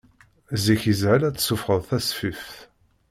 [0.63, 2.53] Zik yeshel ad d-tessufɣeḍ tasfift.